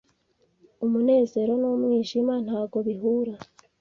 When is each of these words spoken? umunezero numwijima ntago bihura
umunezero 0.85 1.51
numwijima 1.61 2.33
ntago 2.45 2.77
bihura 2.87 3.33